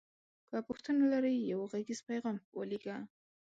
[0.49, 2.97] که پوښتنه لری یو غږیز پیغام ولیږه